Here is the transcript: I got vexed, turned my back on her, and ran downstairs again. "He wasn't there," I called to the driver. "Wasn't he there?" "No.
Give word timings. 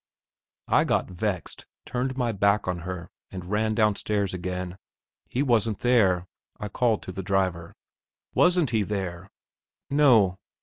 I 0.67 0.83
got 0.83 1.11
vexed, 1.11 1.67
turned 1.85 2.17
my 2.17 2.31
back 2.31 2.67
on 2.67 2.79
her, 2.79 3.11
and 3.29 3.45
ran 3.51 3.75
downstairs 3.75 4.33
again. 4.33 4.79
"He 5.29 5.43
wasn't 5.43 5.81
there," 5.81 6.25
I 6.59 6.69
called 6.69 7.03
to 7.03 7.11
the 7.11 7.21
driver. 7.21 7.75
"Wasn't 8.33 8.71
he 8.71 8.81
there?" 8.81 9.29
"No. 9.91 10.39